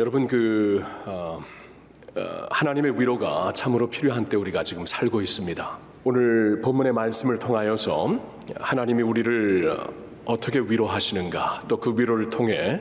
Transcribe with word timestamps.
여러분 0.00 0.26
그 0.26 0.82
어, 1.04 1.44
어, 2.16 2.46
하나님의 2.50 2.98
위로가 2.98 3.52
참으로 3.52 3.90
필요한 3.90 4.24
때 4.24 4.34
우리가 4.34 4.62
지금 4.62 4.86
살고 4.86 5.20
있습니다. 5.20 5.78
오늘 6.04 6.62
본문의 6.62 6.92
말씀을 6.94 7.38
통하여서 7.38 8.18
하나님이 8.56 9.02
우리를 9.02 9.76
어떻게 10.24 10.58
위로하시는가 10.58 11.64
또 11.68 11.76
그 11.76 11.94
위로를 11.94 12.30
통해 12.30 12.80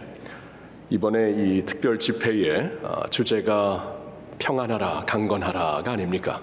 이번에 0.90 1.32
이 1.32 1.66
특별 1.66 2.00
집회의 2.00 2.72
어, 2.84 3.10
주제가 3.10 3.98
평안하라 4.38 5.04
강건하라가 5.06 5.92
아닙니까? 5.92 6.42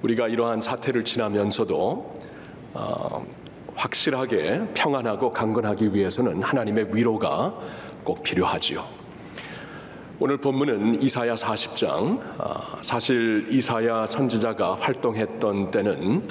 우리가 0.00 0.28
이러한 0.28 0.62
사태를 0.62 1.04
지나면서도 1.04 2.14
어, 2.72 3.26
확실하게 3.74 4.62
평안하고 4.72 5.30
강건하기 5.30 5.92
위해서는 5.92 6.40
하나님의 6.40 6.96
위로가 6.96 7.52
꼭 8.02 8.22
필요하지요. 8.22 8.99
오늘 10.22 10.36
본문은 10.36 11.00
이사야 11.00 11.34
40장. 11.34 12.20
아, 12.36 12.76
사실 12.82 13.46
이사야 13.50 14.04
선지자가 14.04 14.76
활동했던 14.78 15.70
때는 15.70 16.28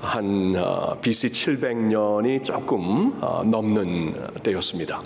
한 0.00 0.52
BC 1.00 1.26
700년이 1.26 2.44
조금 2.44 3.18
아, 3.20 3.42
넘는 3.44 4.14
때였습니다. 4.44 5.02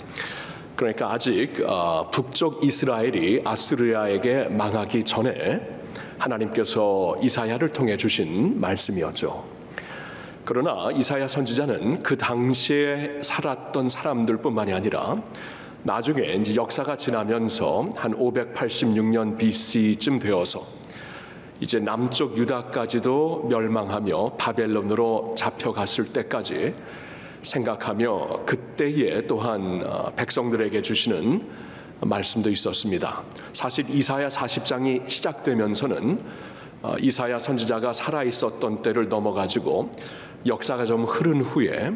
그러니까 0.75 1.11
아직 1.11 1.63
아, 1.65 2.07
북쪽 2.11 2.63
이스라엘이 2.63 3.41
아스리아에게 3.43 4.43
망하기 4.43 5.05
전에 5.05 5.59
하나님께서 6.19 7.15
이사야를 7.19 7.69
통해 7.69 7.97
주신 7.97 8.61
말씀이었죠. 8.61 9.43
그러나 10.45 10.91
이사야 10.91 11.27
선지자는 11.27 12.03
그 12.03 12.15
당시에 12.15 13.21
살았던 13.23 13.89
사람들뿐만이 13.89 14.71
아니라 14.71 15.17
나중에 15.85 16.35
이제 16.35 16.55
역사가 16.55 16.95
지나면서 16.95 17.89
한 17.95 18.17
586년 18.17 19.37
BC쯤 19.37 20.19
되어서 20.19 20.61
이제 21.59 21.79
남쪽 21.79 22.37
유다까지도 22.37 23.47
멸망하며 23.49 24.35
바벨론으로 24.37 25.33
잡혀갔을 25.37 26.13
때까지 26.13 26.73
생각하며 27.41 28.45
그때에 28.45 29.27
또한 29.27 29.83
어, 29.85 30.09
백성들에게 30.15 30.81
주시는 30.81 31.41
말씀도 31.99 32.49
있었습니다. 32.49 33.21
사실 33.51 33.89
이사야 33.89 34.29
40장이 34.29 35.09
시작되면서는 35.09 36.19
어, 36.81 36.95
이사야 37.01 37.37
선지자가 37.39 37.91
살아 37.91 38.23
있었던 38.23 38.81
때를 38.81 39.09
넘어가지고 39.09 39.91
역사가 40.45 40.85
좀 40.85 41.03
흐른 41.03 41.41
후에 41.41 41.91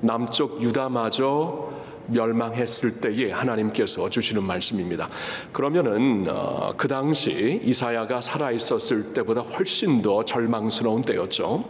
남쪽 0.00 0.62
유다마저 0.62 1.81
멸망했을 2.12 3.00
때에 3.00 3.30
하나님께서 3.32 4.08
주시는 4.08 4.42
말씀입니다. 4.42 5.08
그러면은 5.52 6.26
어, 6.28 6.72
그 6.76 6.88
당시 6.88 7.60
이사야가 7.64 8.20
살아 8.20 8.50
있었을 8.50 9.12
때보다 9.12 9.40
훨씬 9.40 10.02
더 10.02 10.24
절망스러운 10.24 11.02
때였죠. 11.02 11.64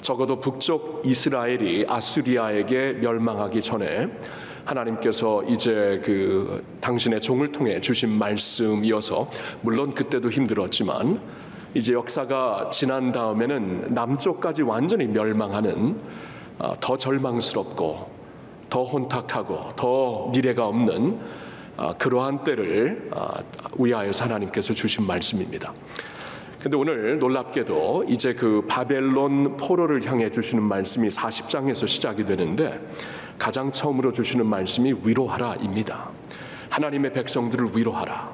적어도 0.00 0.38
북쪽 0.38 1.02
이스라엘이 1.04 1.86
아수리아에게 1.88 2.98
멸망하기 3.00 3.60
전에 3.60 4.08
하나님께서 4.64 5.42
이제 5.44 6.00
그 6.04 6.64
당신의 6.80 7.20
종을 7.20 7.50
통해 7.50 7.80
주신 7.80 8.10
말씀이어서 8.10 9.30
물론 9.62 9.94
그때도 9.94 10.30
힘들었지만 10.30 11.20
이제 11.74 11.92
역사가 11.92 12.70
지난 12.70 13.12
다음에는 13.12 13.94
남쪽까지 13.94 14.62
완전히 14.62 15.06
멸망하는 15.06 16.00
어, 16.58 16.74
더 16.80 16.96
절망스럽고 16.96 18.17
더 18.70 18.84
혼탁하고 18.84 19.70
더 19.76 20.28
미래가 20.32 20.66
없는 20.66 21.20
아, 21.76 21.94
그러한 21.94 22.42
때를 22.42 23.08
아, 23.14 23.42
위하여서 23.76 24.24
하나님께서 24.24 24.74
주신 24.74 25.06
말씀입니다. 25.06 25.72
근데 26.60 26.76
오늘 26.76 27.20
놀랍게도 27.20 28.06
이제 28.08 28.34
그 28.34 28.64
바벨론 28.66 29.56
포로를 29.56 30.04
향해 30.06 30.28
주시는 30.28 30.64
말씀이 30.64 31.08
40장에서 31.08 31.86
시작이 31.86 32.24
되는데 32.24 32.80
가장 33.38 33.70
처음으로 33.70 34.12
주시는 34.12 34.44
말씀이 34.44 34.92
위로하라입니다. 35.04 36.10
하나님의 36.68 37.12
백성들을 37.12 37.70
위로하라. 37.76 38.32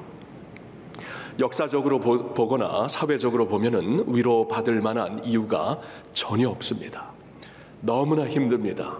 역사적으로 1.39 1.99
보 1.99 2.47
거나 2.47 2.87
사회적으로 2.87 3.47
보면은 3.47 4.05
위로받을 4.07 4.81
만한 4.81 5.23
이유가 5.23 5.79
전혀 6.13 6.49
없습니다. 6.49 7.11
너무나 7.81 8.27
힘듭니다. 8.27 8.97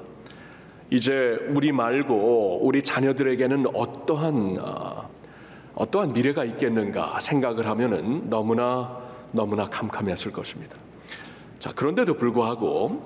이제 0.96 1.38
우리 1.50 1.74
말고 1.74 2.60
우리 2.62 2.82
자녀들에게는 2.82 3.66
어떠한 3.74 4.58
어, 4.62 5.10
어떠한 5.76 6.14
미래가 6.14 6.46
있겠는가 6.46 7.20
생각을 7.20 7.68
하면은 7.68 8.30
너무나 8.30 9.04
너무나 9.34 9.66
캄캄했을 9.66 10.32
것입니다. 10.32 10.78
자, 11.60 11.74
그런데도 11.74 12.14
불구하고 12.14 13.02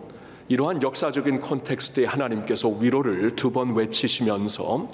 이러한 0.49 0.83
역사적인 0.83 1.41
콘텍스트에 1.41 2.05
하나님께서 2.05 2.69
위로를 2.69 3.35
두 3.35 3.51
번 3.51 3.73
외치시면서 3.73 4.87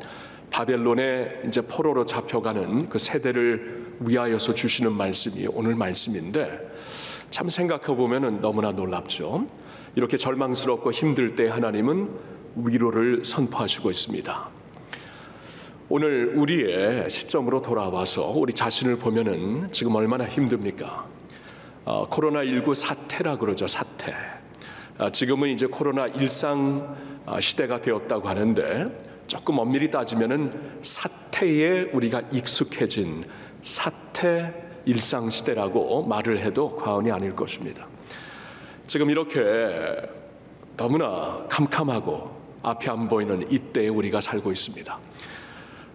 바벨론에 0.49 1.41
이제 1.47 1.59
포로로 1.59 2.05
잡혀가는 2.05 2.87
그 2.87 2.97
세대를 2.97 3.95
위하여서 3.99 4.53
주시는 4.53 4.93
말씀이 4.93 5.47
오늘 5.53 5.75
말씀인데 5.75 6.71
참 7.29 7.49
생각해 7.49 7.87
보면은 7.87 8.39
너무나 8.39 8.71
놀랍죠. 8.71 9.47
이렇게 9.95 10.15
절망스럽고 10.15 10.93
힘들 10.93 11.35
때 11.35 11.49
하나님은 11.49 12.34
위로를 12.55 13.25
선포하시고 13.25 13.91
있습니다. 13.91 14.49
오늘 15.87 16.33
우리의 16.35 17.09
시점으로 17.09 17.61
돌아와서 17.61 18.31
우리 18.31 18.53
자신을 18.53 18.97
보면은 18.97 19.71
지금 19.71 19.93
얼마나 19.95 20.25
힘듭니까? 20.25 21.05
어, 21.83 22.09
코로나19 22.09 22.73
사태라 22.73 23.37
그러죠, 23.37 23.67
사태. 23.67 24.15
아, 24.97 25.11
지금은 25.11 25.49
이제 25.49 25.67
코로나 25.67 26.07
일상 26.07 26.95
아, 27.25 27.39
시대가 27.39 27.81
되었다고 27.81 28.27
하는데 28.27 28.97
조금 29.27 29.59
엄밀히 29.59 29.91
따지면은 29.91 30.79
사태에 30.81 31.89
우리가 31.93 32.21
익숙해진 32.31 33.25
사태 33.61 34.53
일상 34.85 35.29
시대라고 35.29 36.05
말을 36.05 36.39
해도 36.39 36.75
과언이 36.75 37.11
아닐 37.11 37.35
것입니다. 37.35 37.87
지금 38.87 39.09
이렇게 39.09 39.41
너무나 40.77 41.45
캄캄하고 41.49 42.34
앞이 42.65 42.89
안 42.89 43.07
보이는 43.07 43.45
이때에 43.51 43.89
우리가 43.89 44.19
살고 44.19 44.51
있습니다. 44.51 44.99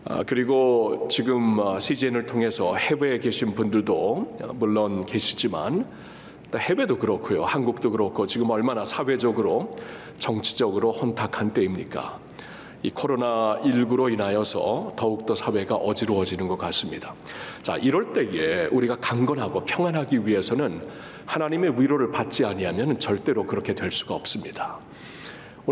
아, 0.04 0.22
그리고 0.24 1.08
지금 1.10 1.58
CGN을 1.80 2.22
어, 2.22 2.26
통해서 2.26 2.76
해외에 2.76 3.18
계신 3.18 3.54
분들도 3.54 4.38
물론 4.54 5.04
계시지만 5.04 5.84
해외도 6.56 6.96
그렇고요. 6.98 7.44
한국도 7.44 7.90
그렇고 7.90 8.26
지금 8.26 8.50
얼마나 8.50 8.84
사회적으로 8.84 9.72
정치적으로 10.18 10.92
혼탁한 10.92 11.52
때입니까? 11.52 12.18
이 12.82 12.90
코로나 12.90 13.60
19로 13.62 14.10
인하여서 14.10 14.94
더욱더 14.96 15.34
사회가 15.34 15.74
어지러워지는 15.74 16.48
것 16.48 16.56
같습니다. 16.56 17.14
자, 17.62 17.76
이럴 17.76 18.12
때에 18.12 18.66
우리가 18.66 18.96
강건하고 18.96 19.64
평안하기 19.64 20.26
위해서는 20.26 20.88
하나님의 21.26 21.80
위로를 21.80 22.10
받지 22.10 22.44
아니하면 22.44 22.98
절대로 22.98 23.44
그렇게 23.44 23.74
될 23.74 23.90
수가 23.90 24.14
없습니다. 24.14 24.78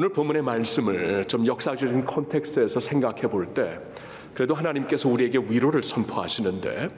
오늘 0.01 0.11
본문의 0.11 0.43
말씀을 0.43 1.25
좀 1.25 1.45
역사적인 1.45 2.05
콘텍스트에서 2.05 2.79
생각해 2.79 3.23
볼 3.23 3.53
때 3.53 3.81
그래도 4.33 4.55
하나님께서 4.55 5.09
우리에게 5.09 5.39
위로를 5.39 5.83
선포하시는데 5.83 6.91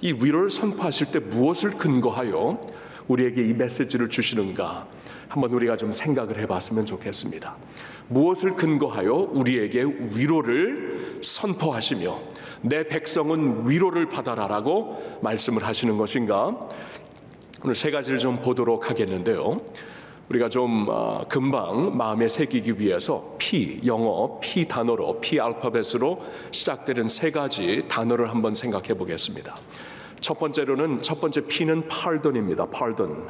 이 0.00 0.12
위로를 0.14 0.50
선포하실 0.50 1.12
때 1.12 1.20
무엇을 1.20 1.70
근거하여 1.70 2.60
우리에게 3.06 3.44
이 3.44 3.52
메시지를 3.52 4.10
주시는가 4.10 4.88
한번 5.28 5.52
우리가 5.52 5.76
좀 5.76 5.92
생각을 5.92 6.38
해봤으면 6.38 6.86
좋겠습니다. 6.86 7.56
무엇을 8.08 8.54
근거하여 8.56 9.14
우리에게 9.30 9.84
위로를 10.16 11.18
선포하시며 11.22 12.18
내 12.62 12.82
백성은 12.82 13.70
위로를 13.70 14.08
받아라라고 14.08 15.20
말씀을 15.22 15.62
하시는 15.64 15.96
것인가? 15.96 16.68
오늘 17.62 17.76
세 17.76 17.92
가지를 17.92 18.18
좀 18.18 18.40
보도록 18.40 18.90
하겠는데요. 18.90 19.60
우리가 20.30 20.48
좀 20.48 20.86
어, 20.88 21.24
금방 21.28 21.96
마음에 21.96 22.28
새기기 22.28 22.78
위해서 22.78 23.34
P 23.36 23.80
영어 23.84 24.38
P 24.40 24.66
단어로 24.66 25.20
P 25.20 25.40
알파벳으로 25.40 26.22
시작되는 26.52 27.08
세 27.08 27.32
가지 27.32 27.84
단어를 27.88 28.30
한번 28.30 28.54
생각해 28.54 28.94
보겠습니다. 28.94 29.56
첫 30.20 30.38
번째로는 30.38 30.98
첫 30.98 31.20
번째 31.20 31.40
P는 31.46 31.88
pardon입니다. 31.88 32.66
pardon 32.70 33.28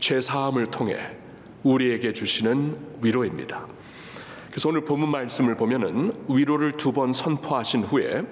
죄 0.00 0.20
사함을 0.22 0.68
통해 0.68 0.96
우리에게 1.64 2.14
주시는 2.14 2.78
위로입니다. 3.02 3.66
그래서 4.52 4.68
오늘 4.68 4.84
본문 4.84 5.08
말씀을 5.08 5.56
보면은 5.56 6.12
위로를 6.28 6.76
두 6.76 6.92
번 6.92 7.14
선포하신 7.14 7.84
후에 7.84 8.22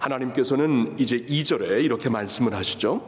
하나님께서는 0.00 0.96
이제 0.98 1.18
2절에 1.18 1.84
이렇게 1.84 2.08
말씀을 2.08 2.52
하시죠. 2.52 3.04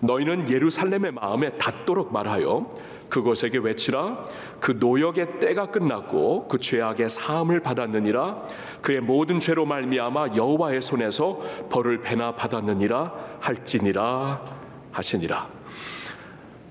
너희는 0.00 0.48
예루살렘의 0.48 1.10
마음에 1.10 1.50
닿도록 1.58 2.12
말하여 2.12 2.70
그곳에게 3.08 3.58
외치라. 3.58 4.22
그 4.60 4.76
노역의 4.78 5.40
때가 5.40 5.66
끝났고 5.72 6.46
그 6.46 6.58
죄악의 6.58 7.10
사함을 7.10 7.58
받았느니라. 7.58 8.44
그의 8.82 9.00
모든 9.00 9.40
죄로 9.40 9.66
말미암아 9.66 10.36
여호와의 10.36 10.80
손에서 10.80 11.42
벌을 11.70 12.00
배나 12.02 12.36
받았느니라 12.36 13.12
할지니라 13.40 14.44
하시니라 14.92 15.61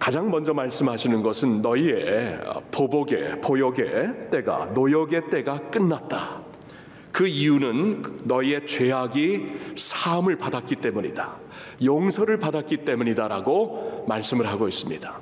가장 0.01 0.31
먼저 0.31 0.51
말씀하시는 0.51 1.21
것은 1.21 1.61
너희의 1.61 2.39
보복의 2.71 3.39
보역의 3.39 4.31
때가 4.31 4.71
노역의 4.73 5.29
때가 5.29 5.69
끝났다. 5.69 6.41
그 7.11 7.27
이유는 7.27 8.21
너희의 8.23 8.65
죄악이 8.65 9.75
사함을 9.75 10.37
받았기 10.37 10.77
때문이다. 10.77 11.35
용서를 11.83 12.39
받았기 12.39 12.77
때문이다라고 12.77 14.05
말씀을 14.07 14.47
하고 14.47 14.67
있습니다. 14.67 15.19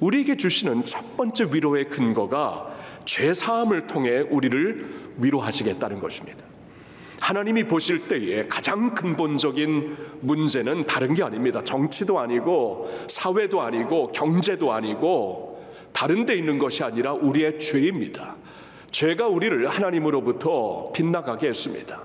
우리에게 0.00 0.38
주시는 0.38 0.86
첫 0.86 1.18
번째 1.18 1.44
위로의 1.52 1.90
근거가 1.90 2.74
죄 3.04 3.34
사함을 3.34 3.88
통해 3.88 4.20
우리를 4.20 4.86
위로하시겠다는 5.18 5.98
것입니다. 5.98 6.47
하나님이 7.28 7.64
보실 7.64 8.08
때에 8.08 8.46
가장 8.46 8.94
근본적인 8.94 9.98
문제는 10.22 10.86
다른 10.86 11.12
게 11.12 11.22
아닙니다. 11.22 11.62
정치도 11.62 12.18
아니고 12.18 12.90
사회도 13.06 13.60
아니고 13.60 14.12
경제도 14.12 14.72
아니고 14.72 15.62
다른 15.92 16.24
데 16.24 16.34
있는 16.34 16.56
것이 16.58 16.82
아니라 16.82 17.12
우리의 17.12 17.58
죄입니다. 17.58 18.36
죄가 18.92 19.28
우리를 19.28 19.68
하나님으로부터 19.68 20.90
빗나가게 20.94 21.48
했습니다. 21.48 22.00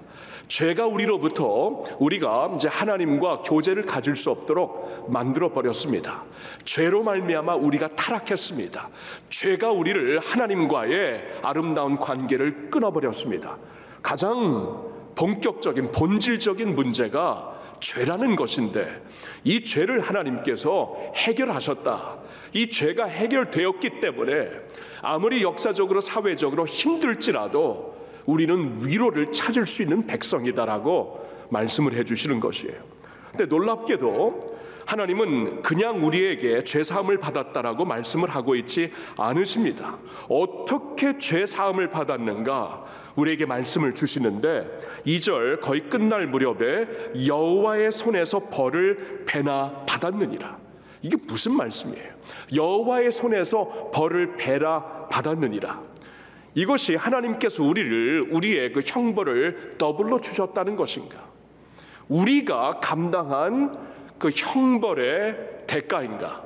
죄가 0.49 0.87
우리로부터 0.87 1.85
우리가 1.99 2.51
이제 2.57 2.67
하나님과 2.67 3.43
교제를 3.43 3.85
가질 3.85 4.17
수 4.17 4.29
없도록 4.29 5.09
만들어 5.09 5.53
버렸습니다. 5.53 6.25
죄로 6.65 7.01
말미암아 7.01 7.55
우리가 7.55 7.95
타락했습니다. 7.95 8.89
죄가 9.29 9.71
우리를 9.71 10.19
하나님과의 10.19 11.39
아름다운 11.43 11.95
관계를 11.95 12.69
끊어 12.69 12.91
버렸습니다. 12.91 13.55
가장 14.01 14.92
본격적인 15.15 15.91
본질적인 15.91 16.75
문제가 16.75 17.59
죄라는 17.79 18.35
것인데 18.35 19.03
이 19.43 19.63
죄를 19.63 19.99
하나님께서 19.99 20.95
해결하셨다. 21.15 22.17
이 22.53 22.69
죄가 22.69 23.05
해결되었기 23.05 23.99
때문에 23.99 24.49
아무리 25.01 25.43
역사적으로 25.43 25.99
사회적으로 25.99 26.65
힘들지라도 26.65 27.93
우리는 28.25 28.77
위로를 28.85 29.31
찾을 29.33 29.65
수 29.65 29.83
있는 29.83 30.07
백성이다라고 30.07 31.47
말씀을 31.49 31.93
해 31.93 32.03
주시는 32.03 32.39
것이에요. 32.39 32.92
근데 33.33 33.47
놀랍게도 33.47 34.39
하나님은 34.85 35.63
그냥 35.63 36.05
우리에게 36.05 36.63
죄 36.65 36.83
사함을 36.83 37.17
받았다라고 37.17 37.83
말씀을 37.83 38.29
하고 38.29 38.55
있지 38.55 38.91
않으십니다. 39.17 39.97
어떻게 40.29 41.17
죄 41.17 41.45
사함을 41.47 41.89
받았는가? 41.89 42.85
우리에게 43.15 43.45
말씀을 43.47 43.95
주시는데 43.95 44.75
2절 45.07 45.61
거의 45.61 45.81
끝날 45.89 46.27
무렵에 46.27 47.25
여호와의 47.25 47.91
손에서 47.91 48.49
벌을 48.49 49.23
배나 49.25 49.83
받았느니라. 49.87 50.59
이게 51.01 51.17
무슨 51.27 51.57
말씀이에요? 51.57 52.13
여호와의 52.53 53.11
손에서 53.11 53.89
벌을 53.91 54.37
배나 54.37 55.07
받았느니라. 55.09 55.81
이것이 56.55 56.95
하나님께서 56.95 57.63
우리를 57.63 58.27
우리의 58.31 58.73
그 58.73 58.81
형벌을 58.85 59.75
더블로 59.79 60.21
주셨다는 60.21 60.75
것인가? 60.75 61.32
우리가 62.13 62.79
감당한 62.79 63.75
그 64.19 64.29
형벌의 64.29 65.65
대가인가? 65.65 66.43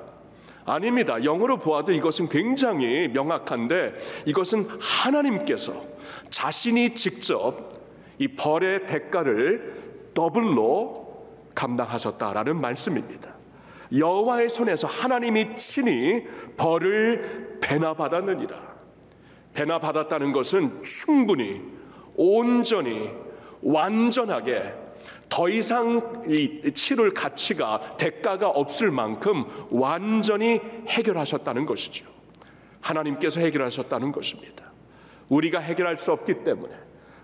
아닙니다. 0.65 1.23
영어로 1.23 1.57
보아도 1.59 1.91
이것은 1.91 2.29
굉장히 2.29 3.07
명확한데 3.09 3.95
이것은 4.25 4.65
하나님께서 4.79 5.73
자신이 6.29 6.95
직접 6.95 7.71
이 8.17 8.29
벌의 8.29 8.85
대가를 8.85 10.11
더블로 10.13 11.25
감당하셨다라는 11.53 12.59
말씀입니다. 12.59 13.35
여호와의 13.95 14.49
손에서 14.49 14.87
하나님이 14.87 15.55
친히 15.55 16.25
벌을 16.57 17.59
배나 17.61 17.93
받았느니라. 17.93 18.77
배나 19.53 19.79
받았다는 19.79 20.31
것은 20.33 20.83
충분히 20.83 21.61
온전히 22.15 23.09
완전하게 23.61 24.86
더 25.29 25.49
이상 25.49 26.23
이 26.27 26.71
치를 26.73 27.13
가치가 27.13 27.95
대가가 27.97 28.47
없을 28.47 28.91
만큼 28.91 29.45
완전히 29.69 30.61
해결하셨다는 30.87 31.65
것이죠. 31.65 32.05
하나님께서 32.81 33.39
해결하셨다는 33.41 34.11
것입니다. 34.11 34.71
우리가 35.29 35.59
해결할 35.59 35.97
수 35.97 36.11
없기 36.11 36.43
때문에 36.43 36.73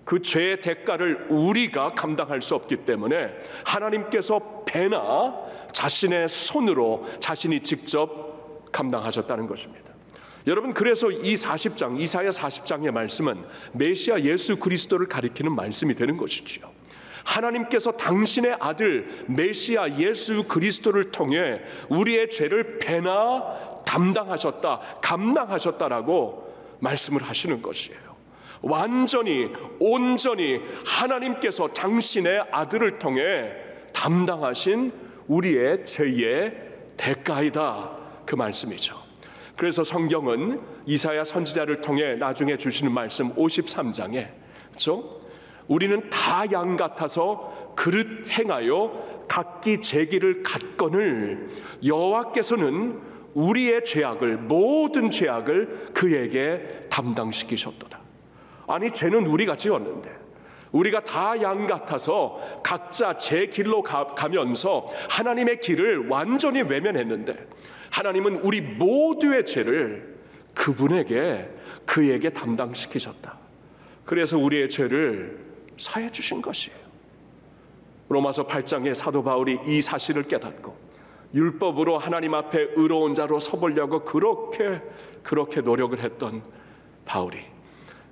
그 0.04 0.22
죄의 0.22 0.60
대가를 0.62 1.28
우리가 1.30 1.90
감당할 1.90 2.42
수 2.42 2.56
없기 2.56 2.86
때문에 2.86 3.34
하나님께서 3.66 4.64
배나 4.66 5.34
자신의 5.72 6.28
손으로 6.28 7.06
자신이 7.20 7.62
직접 7.62 8.72
감당하셨다는 8.72 9.48
것입니다. 9.48 9.94
여러분 10.46 10.74
그래서 10.74 11.10
이 11.10 11.36
40장 11.36 12.02
이사야 12.02 12.30
40장의 12.32 12.92
말씀은 12.92 13.46
메시아 13.74 14.22
예수 14.22 14.58
그리스도를 14.58 15.08
가리키는 15.08 15.56
말씀이 15.56 15.96
되는 15.96 16.18
것이지요. 16.18 16.73
하나님께서 17.24 17.94
당신의 17.94 18.58
아들 18.60 19.26
메시아 19.28 19.98
예수 19.98 20.48
그리스도를 20.48 21.12
통해 21.12 21.62
우리의 21.90 22.30
죄를 22.30 22.80
배나 22.80 23.82
담당하셨다, 23.86 24.80
감당하셨다라고 25.02 26.54
말씀을 26.80 27.24
하시는 27.24 27.62
것이에요. 27.62 28.14
완전히 28.62 29.50
온전히 29.80 30.62
하나님께서 30.86 31.68
당신의 31.70 32.46
아들을 32.52 33.00
통해 33.00 33.52
담당하신 33.94 34.92
우리의 35.28 35.86
죄의 35.86 36.54
대가이다 36.98 37.92
그 38.26 38.36
말씀이죠. 38.36 39.02
그래서 39.58 39.84
성경은 39.84 40.62
이사야 40.86 41.24
선지자를 41.24 41.82
통해 41.82 42.16
나중에 42.16 42.58
주시는 42.58 42.92
말씀 42.92 43.34
53장에 43.36 44.30
그렇죠? 44.68 45.22
우리는 45.68 46.10
다 46.10 46.46
양 46.52 46.78
같아서 46.78 47.74
그릇 47.76 48.28
행하여 48.30 49.26
각기 49.28 49.82
제 49.82 50.06
길을 50.06 50.44
갔건을 50.44 51.50
여호와께서는 51.86 53.00
우리의 53.34 53.84
죄악을 53.86 54.38
모든 54.38 55.10
죄악을 55.10 55.90
그에게 55.94 56.82
담당시키셨도다. 56.90 58.00
아니 58.68 58.92
죄는 58.92 59.26
우리가 59.26 59.56
지었는데 59.58 60.24
우리가 60.72 61.02
다 61.02 61.36
양 61.42 61.68
같아서 61.68 62.40
각자 62.64 63.18
제 63.18 63.48
길로 63.48 63.82
가, 63.84 64.08
가면서 64.08 64.88
하나님의 65.10 65.60
길을 65.60 66.10
완전히 66.10 66.62
외면했는데 66.62 67.48
하나님은 67.92 68.40
우리 68.44 68.62
모두의 68.62 69.46
죄를 69.46 70.18
그분에게 70.56 71.50
그에게 71.86 72.30
담당시키셨다. 72.32 73.38
그래서 74.06 74.38
우리의 74.38 74.70
죄를 74.70 75.43
사해 75.78 76.12
주신 76.12 76.42
것이에요. 76.42 76.78
로마서 78.10 78.46
8장에 78.48 78.94
사도 78.94 79.24
바울이 79.24 79.60
이 79.66 79.82
사실을 79.82 80.24
깨닫고 80.24 80.76
율법으로 81.34 81.98
하나님 81.98 82.34
앞에 82.34 82.74
의로운 82.76 83.16
자로 83.16 83.40
서보려고 83.40 84.04
그렇게 84.06 84.82
그렇게 85.24 85.62
노력을 85.62 85.98
했던 86.00 86.44
바울이 87.06 87.54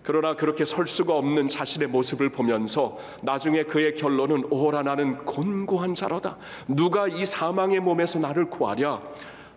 그러나 0.03 0.35
그렇게 0.35 0.65
설 0.65 0.87
수가 0.87 1.15
없는 1.15 1.47
자신의 1.47 1.87
모습을 1.89 2.29
보면서 2.29 2.97
나중에 3.21 3.63
그의 3.63 3.93
결론은 3.93 4.45
오라 4.49 4.81
나는 4.81 5.23
곤고한 5.25 5.93
자로다. 5.93 6.37
누가 6.67 7.07
이 7.07 7.23
사망의 7.23 7.79
몸에서 7.81 8.17
나를 8.17 8.49
구하랴? 8.49 9.01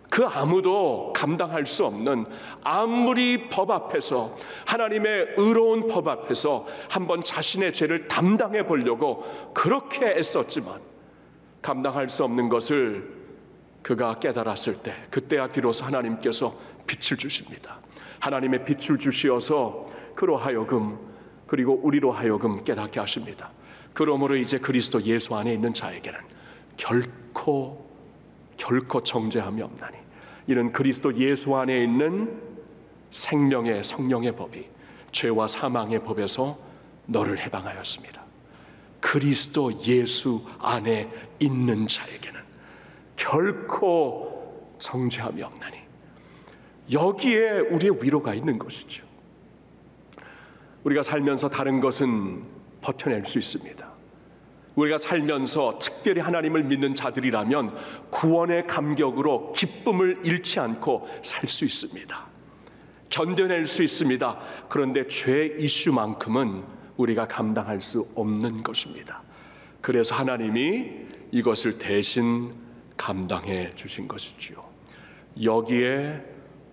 그 0.09 0.25
아무도 0.25 1.11
감당할 1.13 1.65
수 1.65 1.85
없는 1.85 2.25
아무리 2.63 3.49
법 3.49 3.71
앞에서 3.71 4.35
하나님의 4.65 5.35
의로운 5.37 5.87
법 5.87 6.07
앞에서 6.07 6.65
한번 6.89 7.23
자신의 7.23 7.73
죄를 7.73 8.07
담당해 8.07 8.65
보려고 8.65 9.25
그렇게 9.53 10.05
애썼지만 10.05 10.79
감당할 11.61 12.09
수 12.09 12.23
없는 12.23 12.49
것을 12.49 13.13
그가 13.81 14.19
깨달았을 14.19 14.81
때 14.81 14.95
그때야 15.09 15.47
비로소 15.47 15.85
하나님께서 15.85 16.53
빛을 16.87 17.17
주십니다. 17.17 17.79
하나님의 18.19 18.65
빛을 18.65 18.97
주시어서 18.99 19.87
그로 20.15 20.37
하여금 20.37 20.97
그리고 21.47 21.79
우리로 21.83 22.11
하여금 22.11 22.63
깨닫게 22.63 22.99
하십니다. 22.99 23.51
그러므로 23.93 24.35
이제 24.35 24.57
그리스도 24.57 25.01
예수 25.03 25.35
안에 25.35 25.53
있는 25.53 25.73
자에게는 25.73 26.19
결코 26.77 27.84
결코 28.57 29.03
정죄함이 29.03 29.61
없나니 29.61 29.97
이는 30.47 30.71
그리스도 30.71 31.15
예수 31.17 31.55
안에 31.55 31.83
있는 31.83 32.41
생명의 33.11 33.83
성령의 33.83 34.35
법이 34.35 34.65
죄와 35.11 35.47
사망의 35.47 36.03
법에서 36.03 36.57
너를 37.05 37.39
해방하였습니다. 37.39 38.23
그리스도 38.99 39.71
예수 39.83 40.45
안에 40.59 41.09
있는 41.39 41.87
자에게는 41.87 42.41
결코 43.15 44.75
정죄함이 44.77 45.41
없나니 45.41 45.77
여기에 46.91 47.59
우리의 47.59 48.03
위로가 48.03 48.33
있는 48.33 48.59
것이죠. 48.59 49.05
우리가 50.83 51.01
살면서 51.01 51.49
다른 51.49 51.79
것은 51.79 52.43
버텨낼 52.81 53.25
수 53.25 53.39
있습니다. 53.39 53.94
우리가 54.75 54.97
살면서 54.97 55.79
특별히 55.79 56.21
하나님을 56.21 56.63
믿는 56.63 56.95
자들이라면 56.95 57.75
구원의 58.11 58.67
감격으로 58.67 59.53
기쁨을 59.53 60.19
잃지 60.23 60.59
않고 60.59 61.07
살 61.21 61.49
수 61.49 61.65
있습니다. 61.65 62.25
견뎌낼 63.09 63.67
수 63.67 63.83
있습니다. 63.83 64.39
그런데 64.67 65.07
죄 65.07 65.55
이슈만큼은 65.57 66.63
우리가 66.97 67.27
감당할 67.27 67.79
수 67.79 68.09
없는 68.15 68.63
것입니다. 68.63 69.21
그래서 69.81 70.15
하나님이 70.15 70.91
이것을 71.31 71.77
대신 71.77 72.53
감당해 72.97 73.71
주신 73.75 74.07
것이지요. 74.07 74.63
여기에 75.43 76.21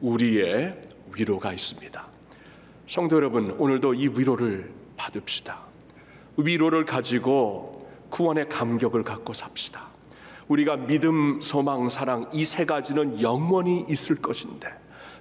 우리의 0.00 0.80
위로가 1.14 1.52
있습니다. 1.52 2.06
성도 2.86 3.16
여러분, 3.16 3.50
오늘도 3.52 3.94
이 3.94 4.08
위로를 4.08 4.72
받읍시다. 4.96 5.60
위로를 6.36 6.84
가지고 6.84 7.81
구원의 8.12 8.48
감격을 8.50 9.02
갖고 9.04 9.32
삽시다. 9.32 9.86
우리가 10.48 10.76
믿음, 10.76 11.40
소망, 11.40 11.88
사랑 11.88 12.28
이 12.32 12.44
세 12.44 12.66
가지는 12.66 13.20
영원히 13.22 13.86
있을 13.88 14.16
것인데 14.16 14.68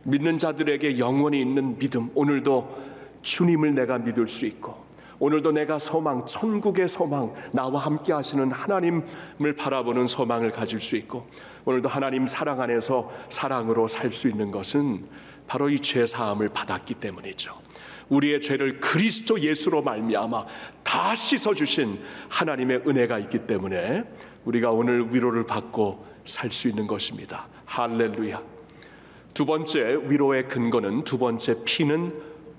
믿는 0.04 0.38
자들에게 0.38 1.00
영원히 1.00 1.40
있는 1.42 1.78
믿음 1.80 2.10
오늘도 2.16 2.92
주님을 3.22 3.76
내가 3.76 3.98
믿을 3.98 4.28
수 4.28 4.46
있고 4.46 4.84
오늘도 5.20 5.52
내가 5.54 5.80
소망, 5.80 6.26
천국의 6.26 6.90
소망, 6.90 7.34
나와 7.54 7.80
함께 7.80 8.12
하시는 8.12 8.52
하나님을 8.52 9.56
바라보는 9.58 10.08
소망을 10.08 10.52
가질 10.52 10.80
수 10.80 10.96
있고 10.98 11.28
오늘도 11.66 11.88
하나님 11.88 12.28
사랑 12.28 12.60
안에서 12.60 13.12
사랑으로 13.30 13.88
살 13.88 14.12
수 14.12 14.28
있는 14.28 14.52
것은 14.52 15.06
바로 15.48 15.70
이 15.70 15.78
죄 15.80 16.06
사함을 16.06 16.50
받았기 16.50 16.96
때문이죠. 16.96 17.54
우리의 18.12 18.41
죄를 18.41 18.80
그리스도 18.80 19.39
예수로 19.39 19.82
말미암아 19.82 20.46
다 20.84 21.15
씻어 21.15 21.53
주신 21.53 22.00
하나님의 22.30 22.84
은혜가 22.86 23.18
있기 23.20 23.48
때문에 23.48 24.03
우리가 24.46 24.72
오늘 24.72 25.13
위로를 25.13 25.46
받고 25.46 26.06
살 26.25 26.51
수 26.51 26.68
있는 26.68 26.86
것입니다. 26.88 27.48
할렐루야. 27.65 28.41
두 29.34 29.46
번째 29.46 30.01
위로의 30.08 30.48
근거는 30.50 31.06
두 31.06 31.18
번째 31.18 31.56
P는 31.63 32.13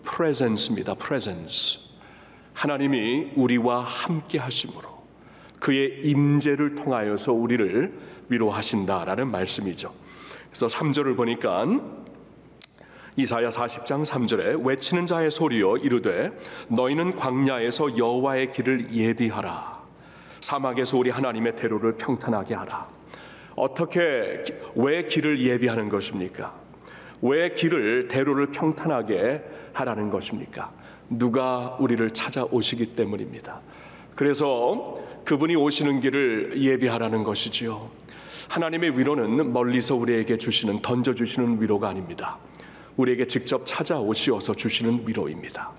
presence입니다. 0.05 0.95
presence. 0.95 1.81
하나님이 2.55 3.33
우리와 3.37 3.83
함께 3.85 4.39
하심으로 4.39 4.91
그의 5.61 6.01
임재를 6.05 6.75
통하여서 6.75 7.33
우리를 7.33 7.93
위로하신다라는 8.29 9.31
말씀이죠. 9.31 9.95
그래서 10.49 10.67
3절을 10.67 11.17
보니까 11.17 11.67
이사야 13.17 13.51
40장 13.51 14.07
3절에 14.07 14.65
외치는 14.65 15.05
자의 15.05 15.31
소리여 15.31 15.79
이르되 15.79 16.33
너희는 16.69 17.17
광야에서 17.17 17.99
여호와의 17.99 18.51
길을 18.51 18.95
예비하라 18.95 19.83
사막에서 20.41 20.97
우리 20.97 21.11
하나님의 21.11 21.57
대로를 21.57 21.97
평탄하게 21.97 22.55
하라 22.55 22.89
어떻게 23.55 24.43
왜 24.75 25.05
길을 25.05 25.41
예비하는 25.41 25.91
것입니까? 25.91 26.55
왜 27.21 27.53
길을 27.53 28.09
대로를 28.09 28.47
평탄하게 28.47 29.43
하라는 29.75 30.09
것입니까? 30.09 30.73
누가 31.11 31.77
우리를 31.79 32.11
찾아오시기 32.13 32.97
때문입니다. 32.97 33.61
그래서 34.15 34.99
그분이 35.25 35.55
오시는 35.55 36.01
길을 36.01 36.63
예비하라는 36.63 37.23
것이지요. 37.23 37.91
하나님의 38.49 38.99
위로는 38.99 39.53
멀리서 39.53 39.95
우리에게 39.95 40.39
주시는 40.39 40.81
던져 40.83 41.15
주시는 41.15 41.61
위로가 41.61 41.91
아닙니다. 41.91 42.39
우리에게 42.97 43.27
직접 43.27 43.65
찾아오시어서 43.65 44.55
주시는 44.55 45.05
위로입니다. 45.07 45.71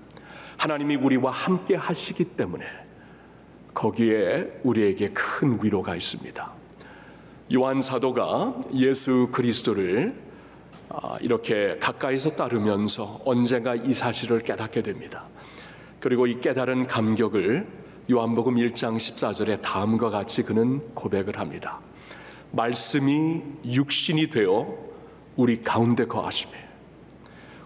하나님이 0.56 0.96
우리와 0.96 1.30
함께 1.30 1.74
하시기 1.74 2.24
때문에 2.36 2.64
거기에 3.72 4.60
우리에게 4.62 5.10
큰 5.10 5.58
위로가 5.62 5.96
있습니다. 5.96 6.52
요한 7.54 7.82
사도가 7.82 8.60
예수 8.74 9.28
그리스도를 9.32 10.14
아, 10.88 11.18
이렇게 11.20 11.76
가까이서 11.80 12.30
따르면서 12.30 13.20
언젠가 13.24 13.74
이 13.74 13.92
사실을 13.92 14.40
깨닫게 14.40 14.82
됩니다. 14.82 15.24
그리고 15.98 16.26
이 16.26 16.40
깨달은 16.40 16.86
감격을 16.86 17.66
요한복음 18.10 18.56
1장 18.56 18.96
14절에 18.96 19.62
다음과 19.62 20.10
같이 20.10 20.42
그는 20.42 20.94
고백을 20.94 21.38
합니다. 21.38 21.80
말씀이 22.52 23.42
육신이 23.64 24.30
되어 24.30 24.76
우리 25.36 25.60
가운데 25.62 26.06
거하심에 26.06 26.63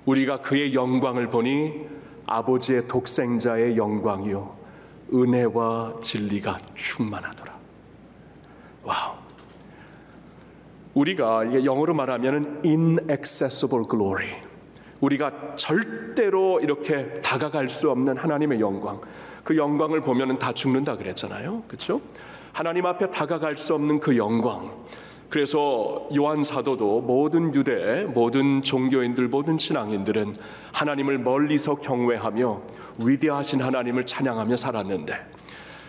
우리가 0.09 0.41
그의 0.41 0.73
영광을 0.73 1.29
보니 1.29 1.87
아버지의 2.25 2.89
독생자의 2.89 3.77
영광이요 3.77 4.57
은혜와 5.13 5.97
진리가 6.03 6.59
충만하더라. 6.75 7.55
와우. 8.85 9.17
우리가 10.95 11.63
영어로 11.63 11.93
말하면 11.93 12.63
inaccessible 12.65 13.85
glory. 13.89 14.31
우리가 15.01 15.55
절대로 15.57 16.61
이렇게 16.61 17.13
다가갈 17.21 17.69
수 17.69 17.91
없는 17.91 18.17
하나님의 18.17 18.61
영광. 18.61 19.01
그 19.45 19.59
영광을 19.59 20.01
보면은 20.01 20.39
다 20.39 20.53
죽는다 20.55 20.97
그랬잖아요. 20.97 21.65
그렇죠? 21.69 22.01
하나님 22.53 22.87
앞에 22.87 23.11
다가갈 23.11 23.59
수 23.59 23.75
없는 23.75 24.01
그 24.01 24.17
영광. 24.17 24.71
그래서 25.29 26.09
요한 26.17 26.43
사도도 26.43 27.03
모든 27.03 27.55
유대, 27.55 28.05
모든 28.05 28.63
종교인들, 28.63 29.29
모든 29.29 29.59
신앙인들은 29.59 30.35
하나님을 30.73 31.19
멀리서 31.19 31.77
경외하며 31.77 32.63
위대하신 33.05 33.61
하나님을 33.61 34.07
찬양하며 34.07 34.57
살았는데 34.57 35.27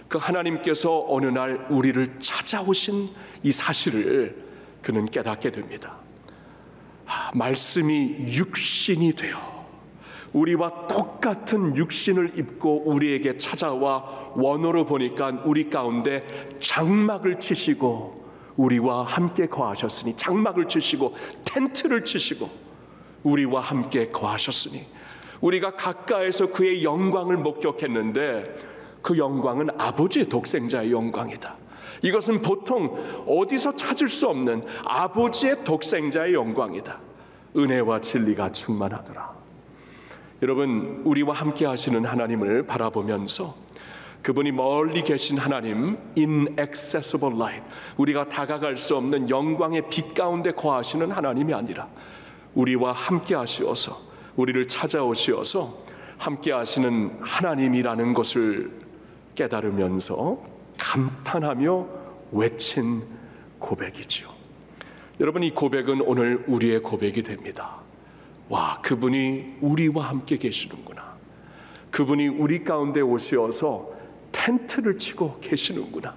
그 0.09 0.17
하나님께서 0.17 1.05
어느 1.07 1.27
날 1.27 1.67
우리를 1.69 2.19
찾아오신 2.19 3.09
이 3.43 3.51
사실을 3.51 4.43
그는 4.81 5.05
깨닫게 5.05 5.51
됩니다. 5.51 5.95
말씀이 7.33 8.33
육신이 8.37 9.15
되어 9.15 9.59
우리와 10.33 10.87
똑같은 10.87 11.75
육신을 11.75 12.37
입고 12.37 12.83
우리에게 12.85 13.37
찾아와 13.37 14.31
원어로 14.35 14.85
보니까 14.85 15.41
우리 15.45 15.69
가운데 15.69 16.25
장막을 16.59 17.39
치시고 17.39 18.18
우리와 18.59 19.03
함께 19.03 19.45
거하셨으니 19.45 20.17
장막을 20.17 20.67
치시고 20.67 21.15
텐트를 21.45 22.03
치시고 22.03 22.49
우리와 23.23 23.61
함께 23.61 24.09
거하셨으니 24.09 24.85
우리가 25.39 25.75
가까이서 25.75 26.51
그의 26.51 26.83
영광을 26.83 27.37
목격했는데 27.37 28.57
그 29.01 29.17
영광은 29.17 29.69
아버지의 29.79 30.27
독생자의 30.27 30.91
영광이다. 30.91 31.55
이것은 32.01 32.41
보통 32.41 33.23
어디서 33.25 33.77
찾을 33.77 34.09
수 34.09 34.27
없는 34.27 34.65
아버지의 34.83 35.63
독생자의 35.63 36.33
영광이다. 36.33 36.99
은혜와 37.55 38.01
진리가 38.01 38.51
충만하더라. 38.51 39.39
여러분, 40.41 41.01
우리와 41.05 41.33
함께 41.33 41.65
하시는 41.65 42.05
하나님을 42.05 42.65
바라보면서 42.67 43.55
그분이 44.21 44.51
멀리 44.51 45.03
계신 45.03 45.37
하나님, 45.37 45.97
inaccessible 46.15 47.35
light, 47.35 47.65
우리가 47.97 48.27
다가갈 48.27 48.75
수 48.75 48.95
없는 48.97 49.29
영광의 49.29 49.83
빛 49.89 50.13
가운데 50.13 50.51
거하시는 50.51 51.11
하나님이 51.11 51.53
아니라 51.53 51.87
우리와 52.53 52.91
함께 52.91 53.35
하시어서 53.35 53.97
우리를 54.35 54.67
찾아오시어서 54.67 55.89
함께 56.17 56.51
하시는 56.51 57.17
하나님이라는 57.21 58.13
것을 58.13 58.71
깨달으면서 59.35 60.41
감탄하며 60.77 61.87
외친 62.31 63.03
고백이지요. 63.59 64.29
여러분 65.21 65.43
이 65.43 65.51
고백은 65.51 66.01
오늘 66.01 66.43
우리의 66.47 66.81
고백이 66.81 67.23
됩니다. 67.23 67.77
와, 68.49 68.79
그분이 68.81 69.57
우리와 69.61 70.09
함께 70.09 70.37
계시는구나. 70.37 71.17
그분이 71.91 72.27
우리 72.27 72.63
가운데 72.63 73.01
오시어서 73.01 73.88
텐트를 74.39 74.97
치고 74.97 75.39
계시는구나. 75.41 76.15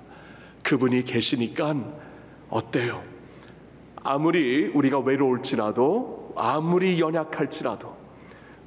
그분이 0.63 1.03
계시니까 1.03 1.75
어때요? 2.49 3.03
아무리 3.97 4.69
우리가 4.69 5.01
외로울지라도 5.01 6.35
아무리 6.37 7.01
연약할지라도 7.01 7.97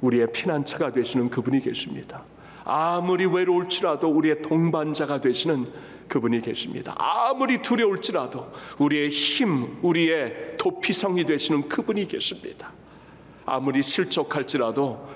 우리의 0.02 0.28
피난처가 0.32 0.92
되시는 0.92 1.30
그분이 1.30 1.60
계십니다. 1.60 2.24
아무리 2.64 3.24
외로울지라도 3.24 4.08
우리의 4.08 4.42
동반자가 4.42 5.20
되시는 5.20 5.66
그분이 6.08 6.42
계십니다. 6.42 6.94
아무리 6.98 7.62
두려울지라도 7.62 8.52
우리의 8.78 9.08
힘, 9.08 9.78
우리의 9.82 10.56
도피성이 10.58 11.24
되시는 11.24 11.68
그분이 11.68 12.06
계십니다. 12.06 12.72
아무리 13.46 13.82
실족할지라도 13.82 15.08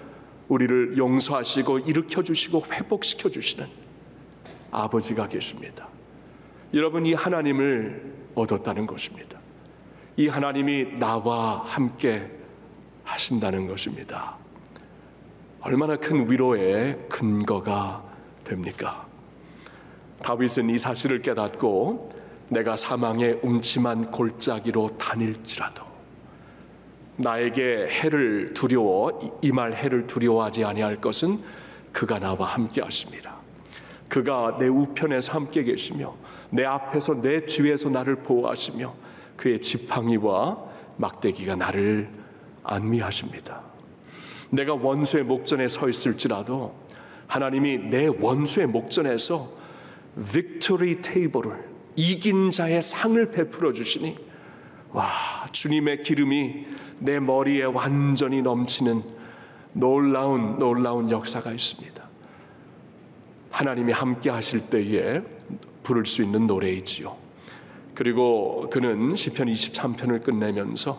우리를 0.48 0.96
용서하시고 0.96 1.80
일으켜 1.80 2.22
주시고 2.22 2.64
회복시켜 2.72 3.28
주시는 3.28 3.79
아버지가 4.70 5.28
계십니다. 5.28 5.88
여러분 6.74 7.04
이 7.06 7.14
하나님을 7.14 8.14
얻었다는 8.34 8.86
것입니다. 8.86 9.38
이 10.16 10.28
하나님이 10.28 10.98
나와 10.98 11.62
함께 11.64 12.30
하신다는 13.04 13.66
것입니다. 13.66 14.36
얼마나 15.60 15.96
큰 15.96 16.30
위로의 16.30 16.98
근거가 17.08 18.02
됩니까? 18.44 19.06
다윗은 20.22 20.70
이 20.70 20.78
사실을 20.78 21.22
깨닫고 21.22 22.10
내가 22.48 22.76
사망의 22.76 23.40
음침한 23.44 24.10
골짜기로 24.10 24.96
다닐지라도 24.98 25.84
나에게 27.16 27.88
해를 27.90 28.52
두려워 28.54 29.38
임할 29.42 29.74
해를 29.74 30.06
두려워하지 30.06 30.64
아니할 30.64 31.00
것은 31.00 31.40
그가 31.92 32.18
나와 32.18 32.46
함께 32.46 32.80
하십니다. 32.80 33.39
그가 34.10 34.56
내 34.58 34.66
우편에서 34.66 35.32
함께 35.32 35.62
계시며 35.62 36.14
내 36.50 36.64
앞에서 36.64 37.22
내 37.22 37.46
뒤에서 37.46 37.88
나를 37.88 38.16
보호하시며 38.16 38.92
그의 39.36 39.62
지팡이와 39.62 40.58
막대기가 40.98 41.56
나를 41.56 42.10
안미하십니다. 42.64 43.62
내가 44.50 44.74
원수의 44.74 45.24
목전에 45.24 45.68
서 45.68 45.88
있을지라도 45.88 46.74
하나님이 47.28 47.78
내 47.88 48.08
원수의 48.08 48.66
목전에서 48.66 49.48
빅토리 50.34 51.00
테이블을 51.00 51.70
이긴 51.94 52.50
자의 52.50 52.82
상을 52.82 53.30
베풀어 53.30 53.72
주시니 53.72 54.16
와 54.90 55.06
주님의 55.52 56.02
기름이 56.02 56.66
내 56.98 57.20
머리에 57.20 57.62
완전히 57.62 58.42
넘치는 58.42 59.02
놀라운 59.72 60.58
놀라운 60.58 61.10
역사가 61.10 61.52
있습니다. 61.52 61.89
하나님이 63.50 63.92
함께 63.92 64.30
하실 64.30 64.60
때에 64.60 65.22
부를 65.82 66.06
수 66.06 66.22
있는 66.22 66.46
노래이지요. 66.46 67.16
그리고 67.94 68.68
그는 68.70 69.16
시편 69.16 69.48
23편을 69.48 70.22
끝내면서 70.24 70.98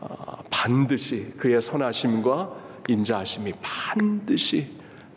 어, 0.00 0.42
반드시 0.50 1.32
그의 1.36 1.60
선하심과 1.60 2.64
인자하심이 2.88 3.54
반드시 3.60 4.68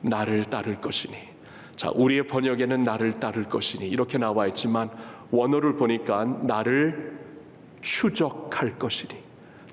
나를 0.02 0.46
따를 0.46 0.80
것이니 0.80 1.16
자 1.76 1.92
우리의 1.94 2.28
번역에는 2.28 2.84
나를 2.84 3.20
따를 3.20 3.44
것이니 3.46 3.88
이렇게 3.88 4.18
나와 4.18 4.48
있지만 4.48 4.90
원어를 5.32 5.76
보니까 5.76 6.26
나를 6.26 7.18
추적할 7.82 8.80
것이니 8.80 9.16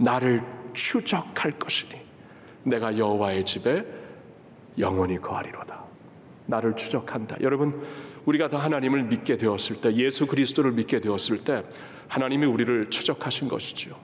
나를 0.00 0.42
추적할 0.72 1.58
것이니 1.58 1.92
내가 2.64 2.98
여호와의 2.98 3.44
집에 3.44 3.84
영원히 4.78 5.16
거하리로다 5.18 5.83
나를 6.46 6.76
추적한다 6.76 7.36
여러분 7.40 7.82
우리가 8.24 8.48
다 8.48 8.58
하나님을 8.58 9.04
믿게 9.04 9.36
되었을 9.36 9.80
때 9.80 9.94
예수 9.94 10.26
그리스도를 10.26 10.72
믿게 10.72 11.00
되었을 11.00 11.44
때 11.44 11.64
하나님이 12.08 12.46
우리를 12.46 12.90
추적하신 12.90 13.48
것이지요 13.48 13.94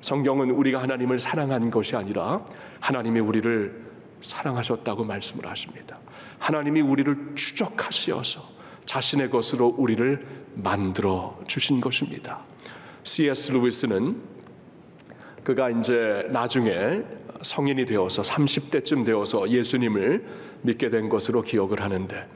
성경은 0.00 0.50
우리가 0.50 0.82
하나님을 0.82 1.18
사랑한 1.18 1.70
것이 1.70 1.94
아니라 1.94 2.44
하나님이 2.80 3.20
우리를 3.20 3.90
사랑하셨다고 4.22 5.04
말씀을 5.04 5.46
하십니다. 5.46 5.98
하나님이 6.38 6.80
우리를 6.80 7.32
추적하시어서 7.34 8.40
자신의 8.86 9.30
것으로 9.30 9.74
우리를 9.78 10.26
만들어 10.54 11.38
주신 11.46 11.80
것입니다. 11.80 12.40
C.S. 13.02 13.52
루이스는 13.52 14.20
그가 15.44 15.70
이제 15.70 16.26
나중에 16.30 17.02
성인이 17.42 17.86
되어서 17.86 18.22
30대쯤 18.22 19.04
되어서 19.04 19.48
예수님을 19.48 20.24
믿게 20.62 20.90
된 20.90 21.08
것으로 21.08 21.42
기억을 21.42 21.82
하는데 21.82 22.26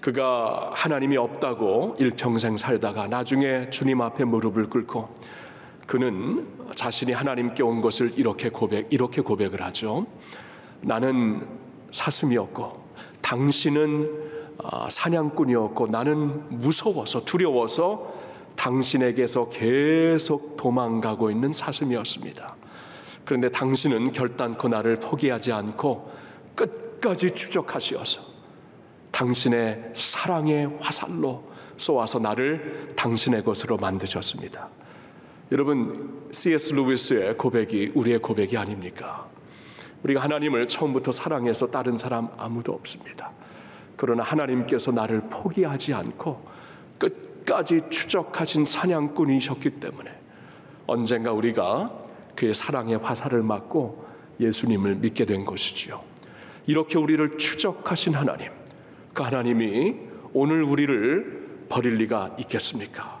그가 0.00 0.70
하나님이 0.74 1.16
없다고 1.16 1.96
일평생 1.98 2.56
살다가 2.56 3.08
나중에 3.08 3.70
주님 3.70 4.00
앞에 4.00 4.24
무릎을 4.24 4.68
꿇고 4.68 5.08
그는 5.88 6.46
자신이 6.74 7.12
하나님께 7.12 7.62
온 7.62 7.80
것을 7.80 8.12
이렇게 8.18 8.50
고백, 8.50 8.92
이렇게 8.92 9.22
고백을 9.22 9.62
하죠. 9.62 10.06
나는 10.82 11.46
사슴이었고, 11.90 12.84
당신은 13.22 14.28
아, 14.62 14.88
사냥꾼이었고, 14.90 15.86
나는 15.86 16.42
무서워서, 16.50 17.24
두려워서 17.24 18.12
당신에게서 18.56 19.48
계속 19.48 20.56
도망가고 20.58 21.30
있는 21.30 21.52
사슴이었습니다. 21.52 22.56
그런데 23.28 23.50
당신은 23.50 24.12
결단코 24.12 24.68
나를 24.68 24.96
포기하지 25.00 25.52
않고 25.52 26.10
끝까지 26.54 27.32
추적하시어서 27.32 28.22
당신의 29.10 29.92
사랑의 29.94 30.78
화살로 30.80 31.44
쏘아서 31.76 32.20
나를 32.20 32.94
당신의 32.96 33.44
것으로 33.44 33.76
만드셨습니다. 33.76 34.68
여러분 35.52 36.22
C.S. 36.30 36.72
루이스의 36.72 37.36
고백이 37.36 37.92
우리의 37.94 38.18
고백이 38.20 38.56
아닙니까? 38.56 39.28
우리가 40.04 40.22
하나님을 40.22 40.66
처음부터 40.66 41.12
사랑해서 41.12 41.66
다른 41.66 41.98
사람 41.98 42.30
아무도 42.38 42.72
없습니다. 42.72 43.32
그러나 43.96 44.22
하나님께서 44.22 44.90
나를 44.90 45.20
포기하지 45.28 45.92
않고 45.92 46.48
끝까지 46.96 47.80
추적하신 47.90 48.64
사냥꾼이셨기 48.64 49.80
때문에 49.80 50.18
언젠가 50.86 51.32
우리가 51.32 52.07
그의 52.38 52.54
사랑의 52.54 52.98
화살을 52.98 53.42
맞고 53.42 54.06
예수님을 54.38 54.94
믿게 54.96 55.24
된 55.24 55.44
것이지요. 55.44 56.00
이렇게 56.68 56.96
우리를 56.96 57.36
추적하신 57.36 58.14
하나님, 58.14 58.52
그 59.12 59.24
하나님이 59.24 59.96
오늘 60.32 60.62
우리를 60.62 61.66
버릴 61.68 61.96
리가 61.96 62.36
있겠습니까? 62.38 63.18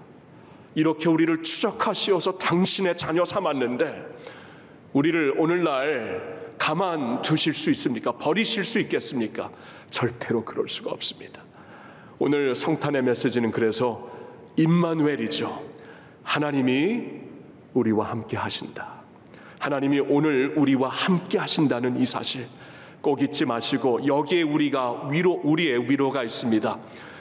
이렇게 0.76 1.08
우리를 1.08 1.42
추적하시어서 1.42 2.38
당신의 2.38 2.96
자녀 2.96 3.24
삼았는데 3.24 4.06
우리를 4.92 5.34
오늘날 5.36 6.52
가만 6.56 7.22
두실 7.22 7.54
수 7.54 7.70
있습니까? 7.70 8.12
버리실 8.12 8.62
수 8.62 8.78
있겠습니까? 8.78 9.50
절대로 9.90 10.44
그럴 10.44 10.68
수가 10.68 10.92
없습니다. 10.92 11.42
오늘 12.20 12.54
성탄의 12.54 13.02
메시지는 13.02 13.50
그래서 13.50 14.08
임마누엘이죠. 14.54 15.60
하나님이 16.22 17.02
우리와 17.74 18.10
함께 18.10 18.36
하신다. 18.36 18.97
하나님이 19.58 20.00
오늘 20.00 20.54
우리와 20.56 20.88
함께 20.88 21.38
하신다는 21.38 22.00
이 22.00 22.06
사실 22.06 22.46
꼭 23.00 23.22
잊지 23.22 23.44
마시고 23.44 24.06
여기에 24.06 24.42
우리가 24.42 25.08
위로 25.08 25.40
우리의 25.42 25.90
위로가 25.90 26.22
있습니다. 26.22 26.78